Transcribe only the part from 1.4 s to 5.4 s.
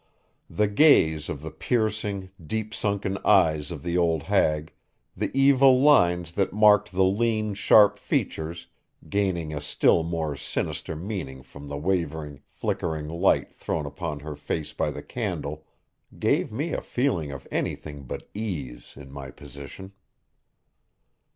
the piercing, deep sunken eyes of the old hag, the